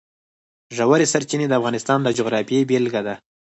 ژورې 0.77 1.05
سرچینې 1.13 1.45
د 1.49 1.53
افغانستان 1.59 1.99
د 2.03 2.09
جغرافیې 2.17 2.67
بېلګه 2.69 3.01
ده. 3.07 3.15